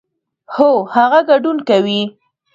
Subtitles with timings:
[0.55, 2.01] هو، هغه ګډون کوي